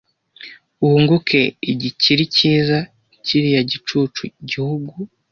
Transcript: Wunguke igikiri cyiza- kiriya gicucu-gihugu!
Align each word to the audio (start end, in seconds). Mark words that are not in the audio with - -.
Wunguke 0.81 1.39
igikiri 1.71 2.23
cyiza- 2.35 2.77
kiriya 3.25 3.61
gicucu-gihugu! 3.69 4.93